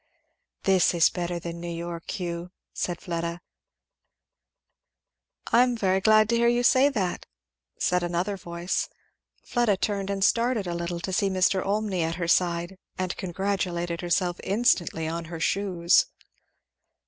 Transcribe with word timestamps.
"This 0.63 0.95
is 0.95 1.11
better 1.11 1.37
than 1.37 1.59
New 1.61 1.69
York, 1.69 2.09
Hugh," 2.09 2.49
said 2.73 2.99
Fleda. 2.99 3.39
"I 5.51 5.61
am 5.61 5.77
very 5.77 6.01
glad 6.01 6.27
to 6.29 6.35
hear 6.35 6.47
you 6.47 6.63
say 6.63 6.89
that," 6.89 7.27
said 7.77 8.01
another 8.01 8.35
voice. 8.35 8.89
Fleda 9.43 9.77
turned 9.77 10.09
and 10.09 10.23
started 10.23 10.65
a 10.65 10.73
little 10.73 11.01
to 11.01 11.13
see 11.13 11.29
Mr. 11.29 11.63
Olmney 11.63 12.01
at 12.01 12.15
her 12.15 12.27
side, 12.27 12.79
and 12.97 13.15
congratulated 13.15 14.01
herself 14.01 14.39
instantly 14.43 15.07
on 15.07 15.25
her 15.25 15.39
shoes. 15.39 16.07